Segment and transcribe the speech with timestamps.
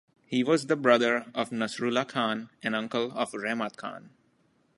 [0.25, 4.09] He was the brother of Nasrullah Khan and uncle of Rehmat Khan.